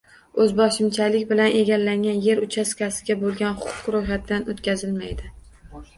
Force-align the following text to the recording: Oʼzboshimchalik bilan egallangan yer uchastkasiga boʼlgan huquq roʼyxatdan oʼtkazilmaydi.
Oʼzboshimchalik 0.43 1.27
bilan 1.31 1.57
egallangan 1.59 2.23
yer 2.29 2.41
uchastkasiga 2.45 3.19
boʼlgan 3.25 3.61
huquq 3.65 3.93
roʼyxatdan 3.97 4.51
oʼtkazilmaydi. 4.55 5.33